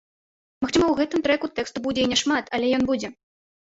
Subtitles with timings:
[0.65, 3.17] Магчыма, у гэтым трэку тэксту будзе і няшмат, але ён будзе.